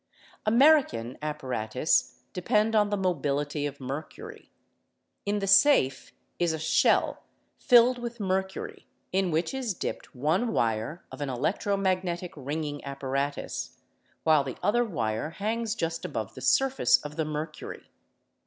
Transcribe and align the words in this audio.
j 0.01 0.37
American 0.47 1.15
apparatus 1.21 2.21
depend 2.33 2.73
on 2.75 2.89
the 2.89 2.97
mobility 2.97 3.67
of 3.67 3.79
mercury. 3.79 4.49
In 5.27 5.37
the 5.37 5.45
safe 5.45 6.11
is 6.39 6.53
a 6.53 6.57
shell 6.57 7.21
filled 7.59 7.99
with 7.99 8.19
mercury, 8.19 8.87
in 9.11 9.29
which 9.29 9.53
is 9.53 9.75
dipped 9.75 10.15
one 10.15 10.51
wire 10.53 11.05
of 11.11 11.21
an 11.21 11.29
electro 11.29 11.77
magnetic 11.77 12.33
ringing 12.35 12.83
apparatus, 12.83 13.77
while 14.23 14.43
the 14.43 14.57
other 14.63 14.83
wire 14.83 15.29
hangs 15.29 15.75
just 15.75 16.03
above 16.03 16.33
the 16.33 16.41
surface 16.41 16.97
of 17.05 17.15
the 17.15 17.23
mercury. 17.25 17.85